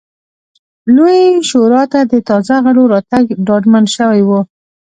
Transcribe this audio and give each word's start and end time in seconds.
لویې 0.95 1.27
شورا 1.49 1.83
ته 1.91 1.99
د 2.11 2.13
تازه 2.27 2.55
غړو 2.65 2.83
راتګ 2.93 3.25
ډاډمن 3.47 3.85
شوی 3.95 4.21
و 4.25 4.29